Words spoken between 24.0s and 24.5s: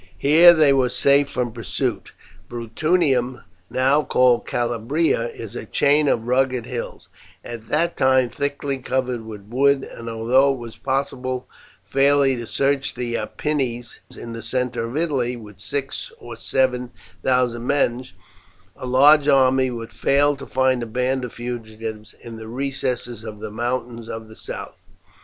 of the